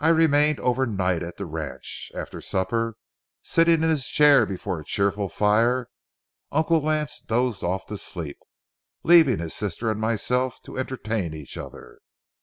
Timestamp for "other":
11.58-11.98